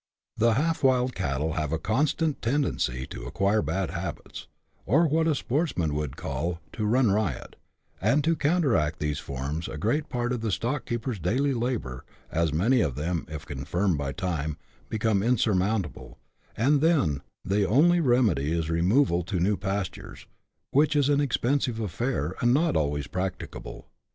[0.37, 4.47] The half wild cattle have a constant tendency to acquire bad habits,
[4.83, 7.55] or what a sportsman would call to run riot,
[8.01, 12.03] and to coun teract these forms a great part of the stock keeper's daily labour,
[12.31, 14.57] as any of them, if confirmed by time,
[14.89, 16.17] become insurmountable,
[16.57, 20.25] and then the only remedy is removal to new pastures,
[20.71, 23.85] which is an expensive affair, and not always practicable.